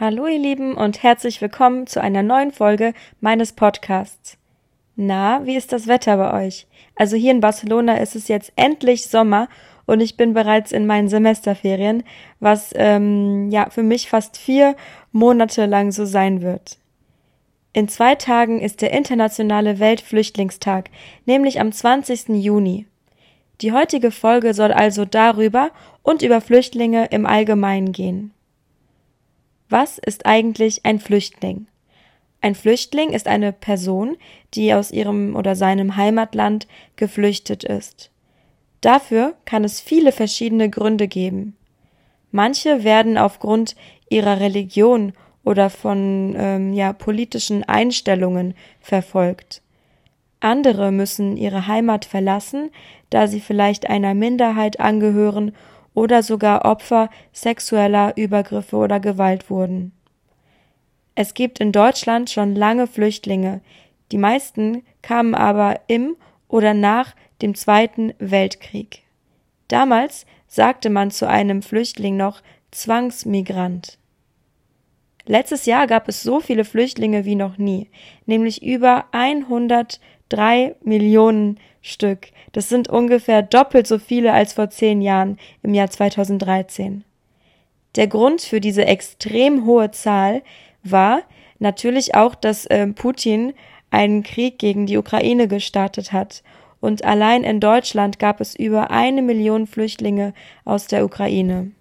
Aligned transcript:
Hallo 0.00 0.28
ihr 0.28 0.38
Lieben 0.38 0.74
und 0.74 1.02
herzlich 1.02 1.40
willkommen 1.40 1.88
zu 1.88 2.00
einer 2.00 2.22
neuen 2.22 2.52
Folge 2.52 2.94
meines 3.20 3.52
Podcasts. 3.52 4.38
Na, 4.94 5.44
wie 5.44 5.56
ist 5.56 5.72
das 5.72 5.88
Wetter 5.88 6.16
bei 6.18 6.46
euch? 6.46 6.68
Also 6.94 7.16
hier 7.16 7.32
in 7.32 7.40
Barcelona 7.40 7.96
ist 7.96 8.14
es 8.14 8.28
jetzt 8.28 8.52
endlich 8.54 9.08
Sommer 9.08 9.48
und 9.86 9.98
ich 9.98 10.16
bin 10.16 10.34
bereits 10.34 10.70
in 10.70 10.86
meinen 10.86 11.08
Semesterferien, 11.08 12.04
was 12.38 12.72
ähm, 12.76 13.50
ja 13.50 13.70
für 13.70 13.82
mich 13.82 14.08
fast 14.08 14.36
vier 14.36 14.76
Monate 15.10 15.66
lang 15.66 15.90
so 15.90 16.04
sein 16.04 16.42
wird. 16.42 16.78
In 17.72 17.88
zwei 17.88 18.14
Tagen 18.14 18.60
ist 18.60 18.82
der 18.82 18.92
internationale 18.92 19.80
Weltflüchtlingstag, 19.80 20.90
nämlich 21.26 21.58
am 21.58 21.72
20. 21.72 22.28
Juni. 22.28 22.86
Die 23.62 23.72
heutige 23.72 24.12
Folge 24.12 24.54
soll 24.54 24.70
also 24.70 25.04
darüber 25.04 25.72
und 26.04 26.22
über 26.22 26.40
Flüchtlinge 26.40 27.06
im 27.06 27.26
Allgemeinen 27.26 27.90
gehen. 27.90 28.32
Was 29.68 29.98
ist 29.98 30.24
eigentlich 30.24 30.86
ein 30.86 30.98
Flüchtling? 30.98 31.66
Ein 32.40 32.54
Flüchtling 32.54 33.10
ist 33.10 33.26
eine 33.26 33.52
Person, 33.52 34.16
die 34.54 34.72
aus 34.72 34.90
ihrem 34.90 35.36
oder 35.36 35.56
seinem 35.56 35.96
Heimatland 35.96 36.66
geflüchtet 36.96 37.64
ist. 37.64 38.10
Dafür 38.80 39.34
kann 39.44 39.64
es 39.64 39.80
viele 39.80 40.12
verschiedene 40.12 40.70
Gründe 40.70 41.08
geben. 41.08 41.56
Manche 42.30 42.84
werden 42.84 43.18
aufgrund 43.18 43.74
ihrer 44.08 44.40
Religion 44.40 45.12
oder 45.44 45.68
von 45.68 46.34
ähm, 46.38 46.72
ja, 46.72 46.92
politischen 46.92 47.64
Einstellungen 47.64 48.54
verfolgt. 48.80 49.62
Andere 50.40 50.92
müssen 50.92 51.36
ihre 51.36 51.66
Heimat 51.66 52.04
verlassen, 52.04 52.70
da 53.10 53.26
sie 53.26 53.40
vielleicht 53.40 53.90
einer 53.90 54.14
Minderheit 54.14 54.78
angehören 54.78 55.52
oder 55.98 56.22
sogar 56.22 56.64
Opfer 56.64 57.10
sexueller 57.32 58.16
Übergriffe 58.16 58.76
oder 58.76 59.00
Gewalt 59.00 59.50
wurden. 59.50 59.90
Es 61.16 61.34
gibt 61.34 61.58
in 61.58 61.72
Deutschland 61.72 62.30
schon 62.30 62.54
lange 62.54 62.86
Flüchtlinge, 62.86 63.60
die 64.12 64.18
meisten 64.18 64.84
kamen 65.02 65.34
aber 65.34 65.80
im 65.88 66.14
oder 66.46 66.72
nach 66.72 67.16
dem 67.42 67.56
Zweiten 67.56 68.14
Weltkrieg. 68.20 69.02
Damals 69.66 70.24
sagte 70.46 70.88
man 70.88 71.10
zu 71.10 71.28
einem 71.28 71.62
Flüchtling 71.62 72.16
noch 72.16 72.42
Zwangsmigrant. 72.70 73.98
Letztes 75.26 75.66
Jahr 75.66 75.88
gab 75.88 76.08
es 76.08 76.22
so 76.22 76.38
viele 76.38 76.64
Flüchtlinge 76.64 77.24
wie 77.24 77.34
noch 77.34 77.58
nie, 77.58 77.90
nämlich 78.24 78.62
über 78.62 79.06
103 79.10 80.76
Millionen 80.84 81.58
Stück. 81.88 82.28
Das 82.52 82.68
sind 82.68 82.88
ungefähr 82.88 83.42
doppelt 83.42 83.86
so 83.86 83.98
viele 83.98 84.32
als 84.32 84.52
vor 84.52 84.70
zehn 84.70 85.00
Jahren 85.00 85.38
im 85.62 85.74
Jahr 85.74 85.90
2013. 85.90 87.04
Der 87.96 88.06
Grund 88.06 88.42
für 88.42 88.60
diese 88.60 88.84
extrem 88.84 89.64
hohe 89.66 89.90
Zahl 89.90 90.42
war 90.84 91.22
natürlich 91.58 92.14
auch, 92.14 92.34
dass 92.34 92.66
äh, 92.66 92.86
Putin 92.88 93.54
einen 93.90 94.22
Krieg 94.22 94.58
gegen 94.58 94.86
die 94.86 94.98
Ukraine 94.98 95.48
gestartet 95.48 96.12
hat. 96.12 96.42
Und 96.80 97.04
allein 97.04 97.42
in 97.42 97.58
Deutschland 97.58 98.18
gab 98.18 98.40
es 98.40 98.54
über 98.54 98.90
eine 98.90 99.22
Million 99.22 99.66
Flüchtlinge 99.66 100.32
aus 100.64 100.86
der 100.86 101.04
Ukraine. 101.04 101.72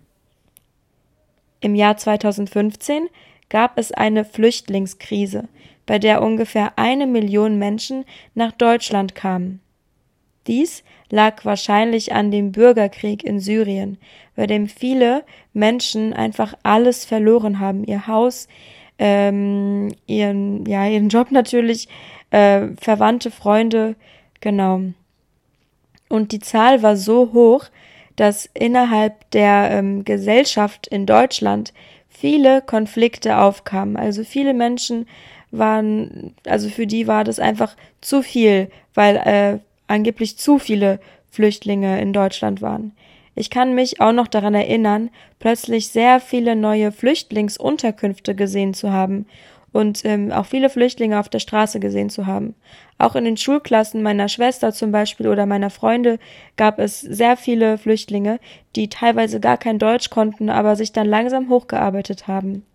Im 1.60 1.76
Jahr 1.76 1.98
2015 1.98 3.08
gab 3.50 3.78
es 3.78 3.92
eine 3.92 4.26
Flüchtlingskrise, 4.26 5.48
bei 5.86 6.00
der 6.00 6.22
ungefähr 6.22 6.74
eine 6.78 7.08
Million 7.08 7.60
Menschen 7.60 8.06
nach 8.34 8.52
Deutschland 8.52 9.16
kamen. 9.16 9.62
Dies 10.48 10.84
lag 11.10 11.46
wahrscheinlich 11.46 12.14
an 12.14 12.32
dem 12.32 12.52
Bürgerkrieg 12.52 13.24
in 13.24 13.40
Syrien, 13.40 13.98
bei 14.36 14.48
dem 14.48 14.68
viele 14.68 15.24
Menschen 15.54 16.14
einfach 16.14 16.54
alles 16.64 17.06
verloren 17.06 17.60
haben, 17.60 17.84
ihr 17.84 18.08
Haus, 18.08 18.48
ähm, 19.00 19.94
ihren, 20.06 20.66
ja, 20.66 20.86
ihren 20.86 21.10
Job 21.10 21.32
natürlich, 21.32 21.88
äh, 22.32 22.68
Verwandte, 22.80 23.32
Freunde, 23.32 23.96
genau. 24.42 24.82
Und 26.10 26.32
die 26.32 26.40
Zahl 26.40 26.84
war 26.84 26.96
so 26.96 27.34
hoch, 27.34 27.66
dass 28.16 28.50
innerhalb 28.54 29.30
der 29.32 29.70
ähm, 29.72 30.04
Gesellschaft 30.04 30.88
in 30.88 31.06
Deutschland 31.06 31.74
viele 32.10 32.62
Konflikte 32.62 33.38
aufkamen. 33.38 33.96
Also 33.96 34.24
viele 34.24 34.54
Menschen 34.54 35.08
waren, 35.52 36.36
also 36.46 36.70
für 36.70 36.88
die 36.88 37.08
war 37.08 37.24
das 37.24 37.40
einfach 37.40 37.76
zu 38.02 38.24
viel, 38.24 38.70
weil 38.94 39.16
äh, 39.18 39.60
angeblich 39.88 40.38
zu 40.38 40.60
viele 40.60 41.00
Flüchtlinge 41.30 42.00
in 42.02 42.14
Deutschland 42.14 42.62
waren. 42.62 42.94
Ich 43.36 43.50
kann 43.50 43.76
mich 43.76 44.02
auch 44.02 44.14
noch 44.14 44.28
daran 44.28 44.56
erinnern, 44.56 45.12
plötzlich 45.40 45.90
sehr 45.90 46.20
viele 46.20 46.56
neue 46.56 46.92
Flüchtlingsunterkünfte 46.92 48.34
gesehen 48.34 48.74
zu 48.74 48.92
haben 48.92 49.28
und 49.72 50.04
ähm, 50.06 50.32
auch 50.32 50.48
viele 50.48 50.72
Flüchtlinge 50.72 51.20
auf 51.20 51.30
der 51.30 51.38
Straße 51.38 51.80
gesehen 51.80 52.10
zu 52.10 52.26
haben. 52.26 52.56
Auch 52.98 53.16
in 53.16 53.26
den 53.26 53.38
Schulklassen 53.38 54.02
meiner 54.02 54.28
Schwester 54.28 54.72
zum 54.74 54.92
Beispiel 54.92 55.28
oder 55.28 55.46
meiner 55.46 55.70
Freunde 55.70 56.18
gab 56.56 56.80
es 56.80 57.00
sehr 57.00 57.38
viele 57.38 57.78
Flüchtlinge, 57.78 58.40
die 58.76 58.90
teilweise 58.90 59.40
gar 59.40 59.58
kein 59.58 59.78
Deutsch 59.78 60.10
konnten, 60.10 60.50
aber 60.50 60.76
sich 60.76 60.94
dann 60.94 61.06
langsam 61.06 61.50
hochgearbeitet 61.50 62.28
haben. 62.28 62.66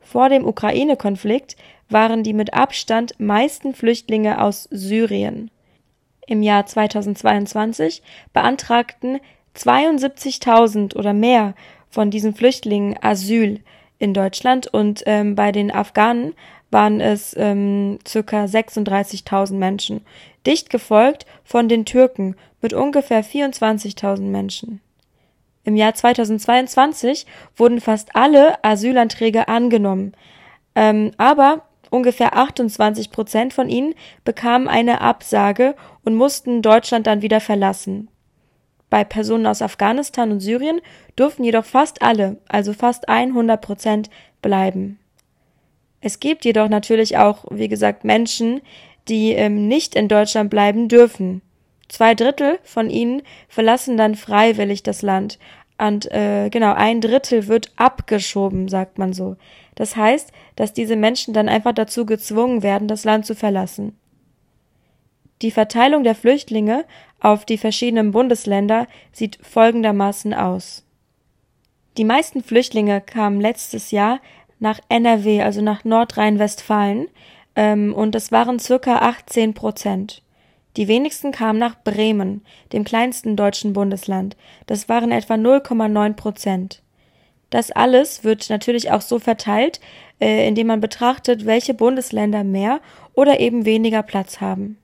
Vor 0.00 0.30
dem 0.30 0.46
Ukraine-Konflikt 0.46 1.56
waren 1.90 2.24
die 2.24 2.32
mit 2.32 2.54
Abstand 2.54 3.20
meisten 3.20 3.72
Flüchtlinge 3.72 4.42
aus 4.42 4.64
Syrien. 4.72 5.50
Im 6.28 6.42
Jahr 6.42 6.66
2022 6.66 8.02
beantragten 8.34 9.18
72.000 9.56 10.94
oder 10.94 11.14
mehr 11.14 11.54
von 11.88 12.10
diesen 12.10 12.34
Flüchtlingen 12.34 12.96
Asyl 13.00 13.60
in 13.98 14.12
Deutschland 14.12 14.66
und 14.66 15.02
ähm, 15.06 15.34
bei 15.34 15.52
den 15.52 15.72
Afghanen 15.72 16.34
waren 16.70 17.00
es 17.00 17.34
ähm, 17.38 17.98
circa 18.06 18.44
36.000 18.44 19.54
Menschen, 19.54 20.02
dicht 20.46 20.68
gefolgt 20.68 21.24
von 21.44 21.66
den 21.66 21.86
Türken 21.86 22.36
mit 22.60 22.74
ungefähr 22.74 23.24
24.000 23.24 24.20
Menschen. 24.20 24.82
Im 25.64 25.76
Jahr 25.76 25.94
2022 25.94 27.24
wurden 27.56 27.80
fast 27.80 28.14
alle 28.14 28.62
Asylanträge 28.62 29.48
angenommen, 29.48 30.12
ähm, 30.74 31.12
aber 31.16 31.62
ungefähr 31.90 32.36
28 32.36 33.10
Prozent 33.10 33.52
von 33.52 33.68
ihnen 33.68 33.94
bekamen 34.24 34.68
eine 34.68 35.00
Absage 35.00 35.74
und 36.04 36.14
mussten 36.14 36.62
Deutschland 36.62 37.06
dann 37.06 37.22
wieder 37.22 37.40
verlassen. 37.40 38.08
Bei 38.90 39.04
Personen 39.04 39.46
aus 39.46 39.62
Afghanistan 39.62 40.30
und 40.30 40.40
Syrien 40.40 40.80
durften 41.16 41.44
jedoch 41.44 41.64
fast 41.64 42.02
alle, 42.02 42.38
also 42.48 42.72
fast 42.72 43.08
100 43.08 43.60
Prozent, 43.60 44.10
bleiben. 44.40 44.98
Es 46.00 46.20
gibt 46.20 46.44
jedoch 46.44 46.68
natürlich 46.68 47.18
auch, 47.18 47.44
wie 47.50 47.68
gesagt, 47.68 48.04
Menschen, 48.04 48.60
die 49.08 49.32
ähm, 49.32 49.66
nicht 49.68 49.94
in 49.94 50.08
Deutschland 50.08 50.50
bleiben 50.50 50.88
dürfen. 50.88 51.42
Zwei 51.88 52.14
Drittel 52.14 52.58
von 52.62 52.90
ihnen 52.90 53.22
verlassen 53.48 53.96
dann 53.96 54.14
freiwillig 54.14 54.82
das 54.82 55.02
Land. 55.02 55.38
Und 55.78 56.10
äh, 56.12 56.50
genau, 56.50 56.74
ein 56.74 57.00
Drittel 57.00 57.46
wird 57.48 57.72
abgeschoben, 57.76 58.68
sagt 58.68 58.98
man 58.98 59.12
so. 59.12 59.36
Das 59.78 59.94
heißt, 59.94 60.32
dass 60.56 60.72
diese 60.72 60.96
Menschen 60.96 61.32
dann 61.34 61.48
einfach 61.48 61.72
dazu 61.72 62.04
gezwungen 62.04 62.64
werden, 62.64 62.88
das 62.88 63.04
Land 63.04 63.26
zu 63.26 63.36
verlassen. 63.36 63.96
Die 65.40 65.52
Verteilung 65.52 66.02
der 66.02 66.16
Flüchtlinge 66.16 66.84
auf 67.20 67.44
die 67.44 67.58
verschiedenen 67.58 68.10
Bundesländer 68.10 68.88
sieht 69.12 69.38
folgendermaßen 69.40 70.34
aus. 70.34 70.84
Die 71.96 72.02
meisten 72.02 72.42
Flüchtlinge 72.42 73.00
kamen 73.00 73.40
letztes 73.40 73.92
Jahr 73.92 74.18
nach 74.58 74.80
NRW, 74.88 75.42
also 75.42 75.60
nach 75.60 75.84
Nordrhein-Westfalen, 75.84 77.06
ähm, 77.54 77.94
und 77.94 78.16
es 78.16 78.32
waren 78.32 78.58
circa 78.58 78.96
18 78.96 79.54
Prozent. 79.54 80.22
Die 80.76 80.88
wenigsten 80.88 81.30
kamen 81.30 81.60
nach 81.60 81.76
Bremen, 81.84 82.44
dem 82.72 82.82
kleinsten 82.82 83.36
deutschen 83.36 83.74
Bundesland. 83.74 84.36
Das 84.66 84.88
waren 84.88 85.12
etwa 85.12 85.34
0,9 85.34 86.14
Prozent. 86.14 86.82
Das 87.50 87.70
alles 87.70 88.24
wird 88.24 88.50
natürlich 88.50 88.90
auch 88.90 89.00
so 89.00 89.18
verteilt, 89.18 89.80
äh, 90.20 90.46
indem 90.46 90.66
man 90.66 90.80
betrachtet, 90.80 91.46
welche 91.46 91.74
Bundesländer 91.74 92.44
mehr 92.44 92.80
oder 93.14 93.40
eben 93.40 93.64
weniger 93.64 94.02
Platz 94.02 94.40
haben. 94.40 94.78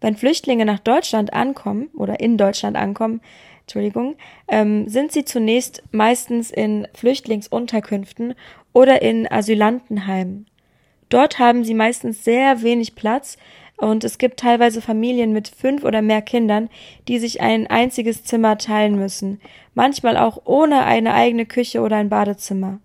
Wenn 0.00 0.16
Flüchtlinge 0.16 0.64
nach 0.64 0.78
Deutschland 0.78 1.32
ankommen 1.32 1.88
oder 1.94 2.20
in 2.20 2.36
Deutschland 2.36 2.76
ankommen, 2.76 3.20
Entschuldigung, 3.62 4.16
ähm, 4.46 4.88
sind 4.88 5.10
sie 5.10 5.24
zunächst 5.24 5.82
meistens 5.90 6.50
in 6.52 6.86
Flüchtlingsunterkünften 6.94 8.34
oder 8.72 9.02
in 9.02 9.28
Asylantenheimen. 9.28 10.46
Dort 11.08 11.38
haben 11.38 11.64
sie 11.64 11.74
meistens 11.74 12.22
sehr 12.24 12.62
wenig 12.62 12.94
Platz 12.94 13.38
und 13.76 14.04
es 14.04 14.18
gibt 14.18 14.40
teilweise 14.40 14.80
Familien 14.80 15.32
mit 15.32 15.48
fünf 15.48 15.84
oder 15.84 16.02
mehr 16.02 16.22
Kindern, 16.22 16.70
die 17.08 17.18
sich 17.18 17.40
ein 17.40 17.66
einziges 17.66 18.24
Zimmer 18.24 18.56
teilen 18.58 18.96
müssen, 18.96 19.40
manchmal 19.74 20.16
auch 20.16 20.42
ohne 20.44 20.84
eine 20.84 21.12
eigene 21.12 21.46
Küche 21.46 21.80
oder 21.80 21.96
ein 21.96 22.08
Badezimmer. 22.08 22.80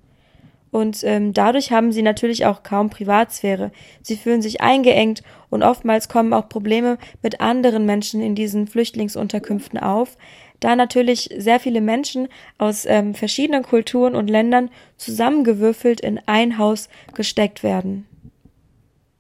Und 0.72 1.04
ähm, 1.04 1.34
dadurch 1.34 1.72
haben 1.72 1.92
sie 1.92 2.02
natürlich 2.02 2.46
auch 2.46 2.64
kaum 2.64 2.90
Privatsphäre. 2.90 3.72
Sie 4.02 4.16
fühlen 4.16 4.42
sich 4.42 4.62
eingeengt 4.62 5.22
und 5.50 5.64
oftmals 5.64 6.08
kommen 6.08 6.34
auch 6.34 6.48
Probleme 6.48 6.98
mit 7.22 7.42
anderen 7.42 7.86
Menschen 7.86 8.22
in 8.22 8.36
diesen 8.36 8.68
Flüchtlingsunterkünften 8.68 9.80
auf, 9.80 10.18
da 10.62 10.76
natürlich 10.76 11.30
sehr 11.38 11.60
viele 11.60 11.82
Menschen 11.82 12.30
aus 12.58 12.86
ähm, 12.86 13.16
verschiedenen 13.16 13.64
Kulturen 13.64 14.16
und 14.16 14.30
Ländern 14.30 14.70
zusammengewürfelt 14.96 16.00
in 16.00 16.20
ein 16.26 16.58
Haus 16.58 16.88
gesteckt 17.16 17.64
werden. 17.64 18.08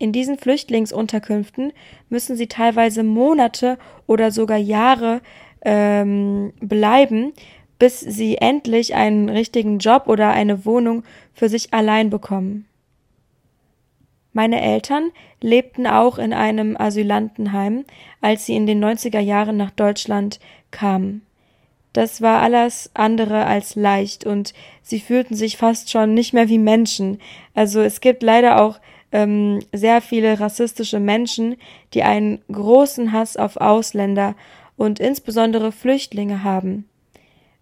In 0.01 0.12
diesen 0.12 0.39
Flüchtlingsunterkünften 0.39 1.74
müssen 2.09 2.36
sie 2.36 2.48
teilweise 2.48 3.03
Monate 3.03 3.77
oder 4.07 4.31
sogar 4.31 4.57
Jahre 4.57 5.21
ähm, 5.63 6.53
bleiben, 6.59 7.33
bis 7.77 8.00
sie 8.00 8.39
endlich 8.39 8.95
einen 8.95 9.30
richtigen 9.30 9.77
Job 9.77 10.07
oder 10.07 10.31
eine 10.31 10.65
Wohnung 10.65 11.03
für 11.36 11.50
sich 11.50 11.71
allein 11.71 12.09
bekommen. 12.09 12.65
Meine 14.33 14.59
Eltern 14.59 15.12
lebten 15.39 15.86
auch 15.86 16.18
in 16.18 16.33
einem 16.33 16.75
Asylantenheim, 16.77 17.86
als 18.21 18.48
sie 18.48 18.56
in 18.56 18.65
den 18.65 18.83
90er 18.83 19.19
Jahren 19.19 19.56
nach 19.56 19.69
Deutschland 19.69 20.39
kamen. 20.71 21.21
Das 21.94 22.24
war 22.24 22.42
alles 22.42 22.89
andere 22.95 23.45
als 23.45 23.75
leicht 23.75 24.25
und 24.25 24.56
sie 24.81 25.00
fühlten 25.00 25.36
sich 25.36 25.57
fast 25.57 25.92
schon 25.92 26.15
nicht 26.15 26.33
mehr 26.33 26.50
wie 26.50 26.57
Menschen. 26.57 27.19
Also 27.53 27.81
es 27.81 28.01
gibt 28.01 28.24
leider 28.24 28.63
auch 28.63 28.80
ähm, 29.12 29.60
sehr 29.72 30.02
viele 30.02 30.40
rassistische 30.40 31.00
Menschen, 31.00 31.56
die 31.94 32.04
einen 32.04 32.42
großen 32.52 33.12
Hass 33.12 33.38
auf 33.38 33.58
Ausländer 33.58 34.36
und 34.78 35.00
insbesondere 35.00 35.72
Flüchtlinge 35.72 36.44
haben. 36.44 36.88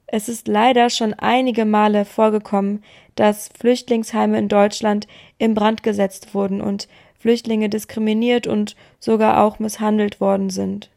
Es 0.08 0.28
ist 0.30 0.48
leider 0.48 0.90
schon 0.90 1.14
einige 1.14 1.66
Male 1.66 2.06
vorgekommen, 2.06 2.84
dass 3.16 3.50
Flüchtlingsheime 3.60 4.38
in 4.40 4.48
Deutschland 4.48 5.08
in 5.38 5.54
Brand 5.54 5.84
gesetzt 5.84 6.34
wurden 6.34 6.62
und 6.62 6.88
Flüchtlinge 7.20 7.70
diskriminiert 7.70 8.48
und 8.48 8.76
sogar 9.00 9.44
auch 9.44 9.60
misshandelt 9.60 10.22
worden 10.22 10.50
sind. 10.50 10.90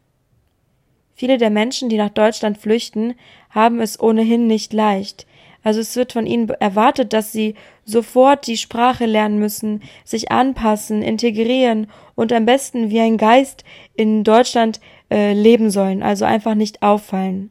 Viele 1.15 1.37
der 1.37 1.49
Menschen, 1.49 1.89
die 1.89 1.97
nach 1.97 2.09
Deutschland 2.09 2.57
flüchten, 2.57 3.13
haben 3.49 3.79
es 3.79 3.99
ohnehin 3.99 4.47
nicht 4.47 4.73
leicht. 4.73 5.27
Also 5.63 5.79
es 5.79 5.95
wird 5.95 6.13
von 6.13 6.25
ihnen 6.25 6.49
erwartet, 6.49 7.13
dass 7.13 7.31
sie 7.31 7.55
sofort 7.85 8.47
die 8.47 8.57
Sprache 8.57 9.05
lernen 9.05 9.39
müssen, 9.39 9.81
sich 10.03 10.31
anpassen, 10.31 11.01
integrieren 11.01 11.87
und 12.15 12.33
am 12.33 12.45
besten 12.45 12.89
wie 12.89 12.99
ein 12.99 13.17
Geist 13.17 13.63
in 13.95 14.23
Deutschland 14.23 14.79
äh, 15.09 15.33
leben 15.33 15.69
sollen, 15.69 16.03
also 16.03 16.25
einfach 16.25 16.55
nicht 16.55 16.81
auffallen. 16.81 17.49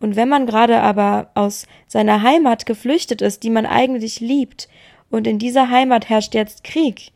Und 0.00 0.16
wenn 0.16 0.28
man 0.28 0.46
gerade 0.46 0.80
aber 0.80 1.30
aus 1.34 1.66
seiner 1.86 2.22
Heimat 2.22 2.66
geflüchtet 2.66 3.22
ist, 3.22 3.42
die 3.42 3.50
man 3.50 3.66
eigentlich 3.66 4.20
liebt, 4.20 4.68
und 5.08 5.26
in 5.26 5.38
dieser 5.38 5.70
Heimat 5.70 6.08
herrscht 6.08 6.34
jetzt 6.34 6.64
Krieg, 6.64 7.12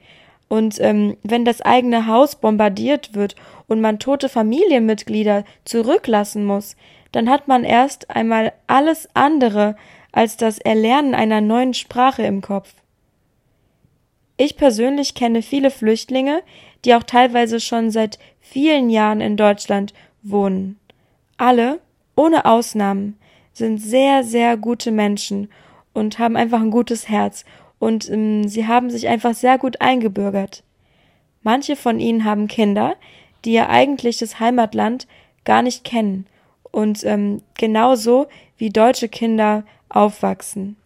und 0.48 0.80
ähm, 0.80 1.16
wenn 1.22 1.44
das 1.44 1.60
eigene 1.62 2.08
Haus 2.08 2.34
bombardiert 2.34 3.14
wird 3.14 3.36
und 3.68 3.80
man 3.80 4.00
tote 4.00 4.28
Familienmitglieder 4.28 5.44
zurücklassen 5.64 6.44
muss, 6.44 6.74
dann 7.12 7.30
hat 7.30 7.46
man 7.46 7.62
erst 7.62 8.10
einmal 8.10 8.52
alles 8.66 9.08
andere 9.14 9.76
als 10.12 10.36
das 10.36 10.58
Erlernen 10.58 11.14
einer 11.14 11.40
neuen 11.40 11.74
Sprache 11.74 12.22
im 12.22 12.40
Kopf. 12.40 12.74
Ich 14.36 14.56
persönlich 14.56 15.14
kenne 15.14 15.42
viele 15.42 15.70
Flüchtlinge, 15.70 16.42
die 16.84 16.94
auch 16.94 17.02
teilweise 17.02 17.60
schon 17.60 17.90
seit 17.90 18.18
vielen 18.40 18.90
Jahren 18.90 19.20
in 19.20 19.36
Deutschland 19.36 19.92
wohnen. 20.22 20.78
Alle 21.36 21.80
ohne 22.20 22.44
Ausnahmen, 22.44 23.16
sind 23.52 23.78
sehr, 23.78 24.24
sehr 24.24 24.58
gute 24.58 24.90
Menschen 24.90 25.50
und 25.94 26.18
haben 26.18 26.36
einfach 26.36 26.60
ein 26.60 26.70
gutes 26.70 27.08
Herz 27.08 27.46
und 27.78 28.10
ähm, 28.10 28.46
sie 28.46 28.66
haben 28.66 28.90
sich 28.90 29.08
einfach 29.08 29.34
sehr 29.34 29.56
gut 29.56 29.80
eingebürgert. 29.80 30.62
Manche 31.42 31.76
von 31.76 31.98
ihnen 31.98 32.24
haben 32.24 32.46
Kinder, 32.46 32.94
die 33.44 33.52
ihr 33.52 33.70
eigentliches 33.70 34.38
Heimatland 34.38 35.06
gar 35.44 35.62
nicht 35.62 35.82
kennen 35.82 36.26
und 36.70 37.04
ähm, 37.04 37.40
genauso 37.54 38.26
wie 38.58 38.68
deutsche 38.68 39.08
Kinder 39.08 39.64
aufwachsen. 39.90 40.76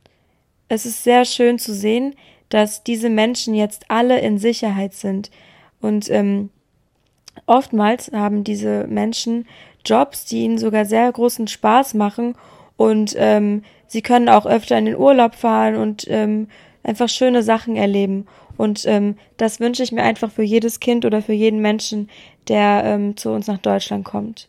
Es 0.68 0.86
ist 0.86 1.04
sehr 1.04 1.24
schön 1.24 1.58
zu 1.58 1.74
sehen, 1.74 2.14
dass 2.48 2.82
diese 2.82 3.10
Menschen 3.10 3.54
jetzt 3.54 3.90
alle 3.90 4.20
in 4.20 4.38
Sicherheit 4.38 4.94
sind 4.94 5.30
und 5.80 6.10
ähm, 6.10 6.50
oftmals 7.46 8.10
haben 8.12 8.44
diese 8.44 8.86
Menschen 8.86 9.46
Jobs, 9.84 10.24
die 10.24 10.42
ihnen 10.42 10.58
sogar 10.58 10.84
sehr 10.84 11.10
großen 11.10 11.46
Spaß 11.46 11.94
machen 11.94 12.34
und 12.76 13.14
ähm, 13.18 13.62
sie 13.86 14.02
können 14.02 14.28
auch 14.28 14.46
öfter 14.46 14.78
in 14.78 14.86
den 14.86 14.96
Urlaub 14.96 15.34
fahren 15.34 15.76
und 15.76 16.06
ähm, 16.08 16.48
einfach 16.82 17.08
schöne 17.08 17.42
Sachen 17.42 17.76
erleben. 17.76 18.26
Und 18.56 18.84
ähm, 18.86 19.16
das 19.36 19.58
wünsche 19.58 19.82
ich 19.82 19.92
mir 19.92 20.02
einfach 20.02 20.30
für 20.30 20.42
jedes 20.42 20.80
Kind 20.80 21.04
oder 21.04 21.22
für 21.22 21.32
jeden 21.32 21.60
Menschen, 21.60 22.08
der 22.48 22.82
ähm, 22.84 23.16
zu 23.16 23.30
uns 23.30 23.46
nach 23.46 23.58
Deutschland 23.58 24.04
kommt. 24.04 24.48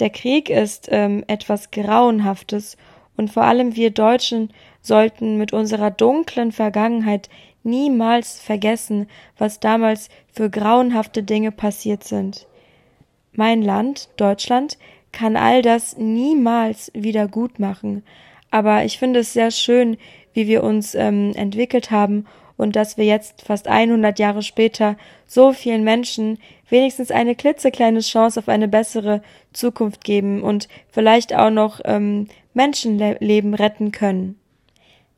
Der 0.00 0.10
Krieg 0.10 0.50
ist 0.50 0.88
ähm, 0.90 1.22
etwas 1.28 1.70
Grauenhaftes 1.70 2.76
und 3.16 3.30
vor 3.30 3.44
allem 3.44 3.76
wir 3.76 3.90
Deutschen 3.90 4.50
sollten 4.82 5.38
mit 5.38 5.52
unserer 5.52 5.90
dunklen 5.90 6.52
Vergangenheit 6.52 7.28
niemals 7.62 8.40
vergessen, 8.40 9.08
was 9.38 9.60
damals 9.60 10.08
für 10.32 10.50
grauenhafte 10.50 11.22
Dinge 11.22 11.50
passiert 11.50 12.04
sind. 12.04 12.46
Mein 13.32 13.62
Land, 13.62 14.08
Deutschland, 14.16 14.78
kann 15.12 15.36
all 15.36 15.62
das 15.62 15.96
niemals 15.96 16.90
wieder 16.94 17.28
gut 17.28 17.58
machen. 17.58 18.02
Aber 18.50 18.84
ich 18.84 18.98
finde 18.98 19.20
es 19.20 19.32
sehr 19.32 19.50
schön, 19.50 19.96
wie 20.32 20.46
wir 20.46 20.62
uns 20.62 20.94
ähm, 20.94 21.32
entwickelt 21.34 21.90
haben 21.90 22.26
und 22.56 22.76
dass 22.76 22.96
wir 22.96 23.04
jetzt 23.04 23.42
fast 23.42 23.68
100 23.68 24.18
Jahre 24.18 24.42
später 24.42 24.96
so 25.26 25.52
vielen 25.52 25.84
Menschen 25.84 26.38
wenigstens 26.68 27.10
eine 27.10 27.34
klitzekleine 27.34 28.00
Chance 28.00 28.40
auf 28.40 28.48
eine 28.48 28.68
bessere 28.68 29.22
Zukunft 29.52 30.04
geben 30.04 30.42
und 30.42 30.68
vielleicht 30.90 31.34
auch 31.34 31.50
noch 31.50 31.80
ähm, 31.84 32.28
Menschenleben 32.54 33.54
retten 33.54 33.92
können. 33.92 34.38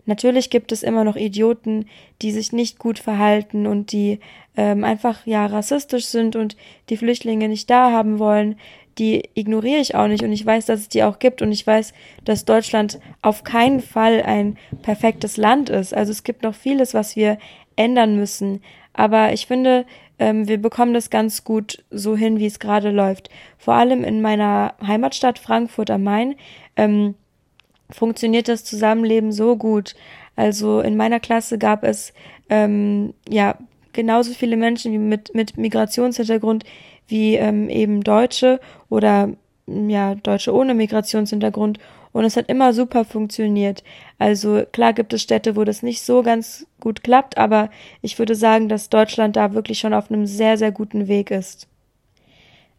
Natürlich 0.07 0.51
gibt 0.51 0.71
es 0.71 0.85
immer 0.85 1.03
noch 1.05 1.17
Idioten, 1.17 1.87
die 2.23 2.31
sich 2.31 2.53
nicht 2.53 2.79
gut 2.79 2.99
verhalten 2.99 3.67
und 3.67 3.91
die 3.91 4.21
ähm, 4.57 4.85
einfach 4.85 5.27
ja 5.27 5.45
rassistisch 5.47 6.07
sind 6.07 6.37
und 6.37 6.57
die 6.89 6.97
Flüchtlinge 6.97 7.49
nicht 7.49 7.69
da 7.69 7.91
haben 7.91 8.21
wollen. 8.21 8.57
Die 8.99 9.29
ignoriere 9.35 9.81
ich 9.81 9.95
auch 9.95 10.07
nicht 10.07 10.23
und 10.23 10.33
ich 10.33 10.47
weiß, 10.47 10.65
dass 10.67 10.81
es 10.81 10.89
die 10.89 11.03
auch 11.03 11.19
gibt 11.19 11.43
und 11.43 11.53
ich 11.53 11.67
weiß, 11.67 11.93
dass 12.25 12.45
Deutschland 12.45 12.99
auf 13.21 13.45
keinen 13.45 13.81
Fall 13.81 14.23
ein 14.23 14.57
perfektes 14.83 15.37
Land 15.37 15.69
ist. 15.69 15.93
Also 15.93 16.13
es 16.13 16.23
gibt 16.23 16.45
noch 16.45 16.55
vieles, 16.55 16.95
was 16.95 17.17
wir 17.17 17.37
ändern 17.75 18.17
müssen. 18.17 18.63
Aber 18.95 19.33
ich 19.33 19.47
finde, 19.47 19.85
ähm, 20.19 20.49
wir 20.49 20.57
bekommen 20.57 20.95
das 20.95 21.11
ganz 21.11 21.45
gut 21.45 21.85
so 21.91 22.17
hin, 22.17 22.39
wie 22.39 22.47
es 22.47 22.59
gerade 22.59 22.91
läuft. 22.91 23.29
Vor 23.59 23.75
allem 23.75 24.05
in 24.05 24.23
meiner 24.23 24.75
Heimatstadt 24.87 25.39
Frankfurt 25.39 25.91
am 25.91 26.05
Main. 26.05 26.37
Ähm, 26.77 27.17
funktioniert 27.91 28.49
das 28.49 28.65
Zusammenleben 28.65 29.33
so 29.33 29.57
gut. 29.57 29.95
Also 30.35 30.81
in 30.81 30.97
meiner 30.97 31.21
Klasse 31.21 31.59
gab 31.59 31.85
es 31.85 32.13
ähm, 32.49 33.15
ja 33.29 33.57
genauso 33.93 34.33
viele 34.33 34.57
Menschen 34.57 34.93
wie 34.93 34.99
mit, 34.99 35.35
mit 35.35 35.57
Migrationshintergrund 35.57 36.65
wie 37.09 37.37
ähm, 37.37 37.69
eben 37.71 38.03
Deutsche 38.03 38.61
oder 38.89 39.31
ja 39.67 40.15
Deutsche 40.17 40.55
ohne 40.55 40.75
Migrationshintergrund 40.75 41.79
und 42.13 42.25
es 42.25 42.37
hat 42.37 42.49
immer 42.49 42.73
super 42.73 43.05
funktioniert. 43.05 43.85
Also 44.19 44.63
klar 44.73 44.93
gibt 44.93 45.13
es 45.13 45.23
Städte, 45.23 45.55
wo 45.55 45.65
das 45.65 45.83
nicht 45.83 46.03
so 46.03 46.23
ganz 46.23 46.67
gut 46.81 47.03
klappt, 47.05 47.37
aber 47.37 47.69
ich 48.01 48.19
würde 48.19 48.35
sagen, 48.35 48.69
dass 48.69 48.89
Deutschland 48.89 49.37
da 49.37 49.53
wirklich 49.53 49.79
schon 49.79 49.93
auf 49.93 50.11
einem 50.11 50.27
sehr, 50.27 50.57
sehr 50.57 50.73
guten 50.73 51.09
Weg 51.09 51.31
ist. 51.31 51.69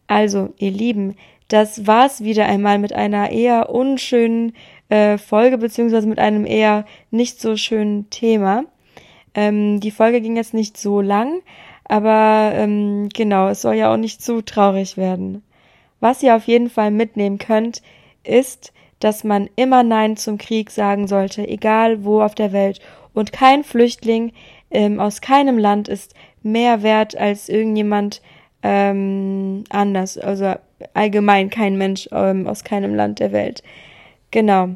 Also, 0.07 0.53
ihr 0.57 0.71
Lieben, 0.71 1.17
das 1.49 1.85
war's 1.85 2.23
wieder 2.23 2.45
einmal 2.45 2.79
mit 2.79 2.93
einer 2.93 3.29
eher 3.29 3.69
unschönen 3.69 4.53
äh, 4.89 5.17
Folge, 5.17 5.57
beziehungsweise 5.57 6.07
mit 6.07 6.19
einem 6.19 6.45
eher 6.45 6.85
nicht 7.11 7.41
so 7.41 7.57
schönen 7.57 8.09
Thema. 8.09 8.63
Ähm, 9.33 9.79
die 9.79 9.91
Folge 9.91 10.21
ging 10.21 10.35
jetzt 10.35 10.53
nicht 10.53 10.77
so 10.77 11.01
lang, 11.01 11.41
aber 11.83 12.51
ähm, 12.53 13.09
genau, 13.13 13.49
es 13.49 13.61
soll 13.61 13.75
ja 13.75 13.93
auch 13.93 13.97
nicht 13.97 14.21
zu 14.21 14.41
traurig 14.41 14.97
werden. 14.97 15.43
Was 15.99 16.23
ihr 16.23 16.35
auf 16.35 16.45
jeden 16.47 16.69
Fall 16.69 16.91
mitnehmen 16.91 17.37
könnt, 17.37 17.81
ist, 18.23 18.73
dass 18.99 19.23
man 19.23 19.49
immer 19.55 19.83
Nein 19.83 20.17
zum 20.17 20.37
Krieg 20.37 20.71
sagen 20.71 21.07
sollte, 21.07 21.47
egal 21.47 22.03
wo 22.03 22.21
auf 22.21 22.35
der 22.35 22.51
Welt. 22.51 22.79
Und 23.13 23.31
kein 23.31 23.63
Flüchtling 23.63 24.33
ähm, 24.71 24.99
aus 24.99 25.21
keinem 25.21 25.57
Land 25.57 25.87
ist 25.87 26.13
mehr 26.43 26.83
wert 26.83 27.15
als 27.15 27.49
irgendjemand 27.49 28.21
ähm, 28.63 29.63
anders. 29.69 30.17
Also 30.17 30.53
allgemein 30.93 31.49
kein 31.49 31.77
Mensch 31.77 32.09
ähm, 32.11 32.47
aus 32.47 32.63
keinem 32.63 32.95
Land 32.95 33.19
der 33.19 33.31
Welt. 33.31 33.63
Genau. 34.31 34.75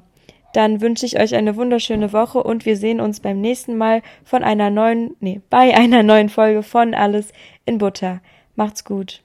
Dann 0.54 0.82
wünsche 0.82 1.06
ich 1.06 1.20
euch 1.20 1.34
eine 1.36 1.56
wunderschöne 1.56 2.12
Woche 2.12 2.44
und 2.44 2.66
wir 2.66 2.76
sehen 2.76 3.00
uns 3.00 3.22
beim 3.22 3.40
nächsten 3.40 3.78
Mal 3.78 4.02
von 4.24 4.44
einer 4.44 4.70
neuen, 4.70 5.16
nee, 5.20 5.42
bei 5.50 5.76
einer 5.76 6.04
neuen 6.04 6.30
Folge 6.30 6.62
von 6.62 6.94
Alles 6.94 7.32
in 7.66 7.78
Butter. 7.78 8.22
Macht's 8.56 8.84
gut. 8.84 9.24